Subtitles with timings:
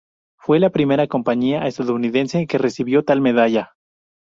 [0.39, 3.75] Fue la primera compañía estadounidense que recibió tal medalla.